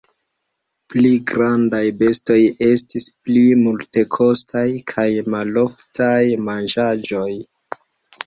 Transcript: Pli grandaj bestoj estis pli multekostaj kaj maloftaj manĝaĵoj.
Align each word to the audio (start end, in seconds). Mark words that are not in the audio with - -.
Pli 0.91 1.09
grandaj 1.31 1.81
bestoj 1.97 2.37
estis 2.67 3.03
pli 3.27 3.43
multekostaj 3.65 4.65
kaj 4.93 5.05
maloftaj 5.35 6.19
manĝaĵoj. 6.49 7.29